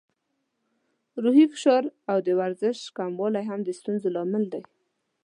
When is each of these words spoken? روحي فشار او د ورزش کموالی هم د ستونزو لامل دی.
روحي 1.23 1.45
فشار 1.53 1.83
او 2.11 2.17
د 2.27 2.29
ورزش 2.39 2.77
کموالی 2.97 3.43
هم 3.49 3.59
د 3.63 3.69
ستونزو 3.79 4.07
لامل 4.15 4.43
دی. 4.53 4.63